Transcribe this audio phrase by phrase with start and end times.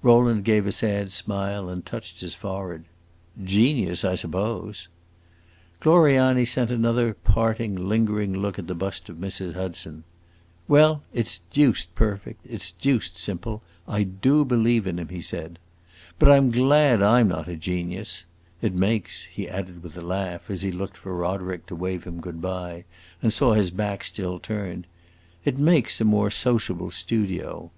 [0.00, 2.84] Rowland gave a sad smile, and touched his forehead.
[3.42, 4.86] "Genius, I suppose."
[5.80, 9.54] Gloriani sent another parting, lingering look at the bust of Mrs.
[9.54, 10.04] Hudson.
[10.68, 15.20] "Well, it 's deuced perfect, it 's deuced simple; I do believe in him!" he
[15.20, 15.58] said.
[16.16, 18.24] "But I 'm glad I 'm not a genius.
[18.60, 22.20] It makes," he added with a laugh, as he looked for Roderick to wave him
[22.20, 22.84] good by,
[23.20, 24.86] and saw his back still turned,
[25.44, 27.72] "it makes a more sociable studio."